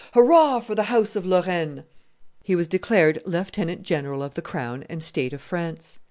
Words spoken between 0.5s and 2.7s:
for the house of Lorraine!" He was